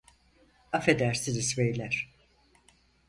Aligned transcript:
Afedersiniz 0.71 1.57
beyler. 1.57 2.09